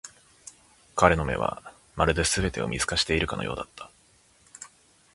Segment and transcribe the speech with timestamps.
[0.95, 1.61] 彼の目は、
[1.95, 3.91] まるで全てを見透かしているかのようだった。